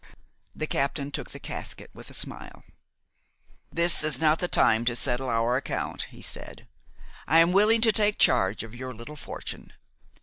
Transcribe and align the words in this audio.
The 0.55 0.65
captain 0.65 1.11
took 1.11 1.29
the 1.29 1.39
casket 1.39 1.91
with 1.93 2.09
a 2.09 2.15
smile. 2.15 2.63
"This 3.71 4.03
is 4.03 4.19
not 4.19 4.39
the 4.39 4.47
time 4.47 4.83
to 4.85 4.95
settle 4.95 5.29
our 5.29 5.55
account," 5.55 6.07
he 6.09 6.23
said; 6.23 6.67
"I 7.27 7.37
am 7.37 7.51
willing 7.51 7.81
to 7.81 7.91
take 7.91 8.17
charge 8.17 8.63
of 8.63 8.73
your 8.73 8.95
little 8.95 9.15
fortune. 9.15 9.73